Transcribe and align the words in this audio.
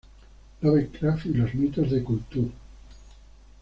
Lovecraft 0.63 1.27
y 1.27 1.33
los 1.35 1.53
mitos 1.53 1.91
de 1.91 2.01
Cthulhu. 2.03 2.51